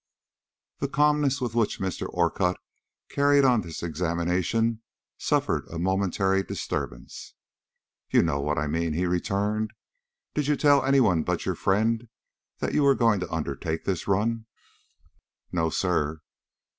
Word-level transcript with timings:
The 0.79 0.87
calmness 0.87 1.39
with 1.39 1.53
which 1.53 1.79
Mr. 1.79 2.09
Orcutt 2.09 2.57
carried 3.11 3.45
on 3.45 3.61
this 3.61 3.83
examination 3.83 4.81
suffered 5.19 5.67
a 5.69 5.77
momentary 5.77 6.41
disturbance. 6.41 7.35
"You 8.09 8.23
know 8.23 8.39
what 8.39 8.57
I 8.57 8.65
mean," 8.65 8.93
he 8.93 9.05
returned. 9.05 9.73
"Did 10.33 10.47
you 10.47 10.55
tell 10.55 10.83
any 10.83 10.99
one 11.01 11.21
but 11.21 11.45
your 11.45 11.53
friend 11.53 12.09
that 12.57 12.73
you 12.73 12.81
were 12.81 12.95
going 12.95 13.19
to 13.19 13.31
undertake 13.31 13.85
this 13.85 14.07
run?" 14.07 14.47
"No, 15.51 15.69
sir." 15.69 16.21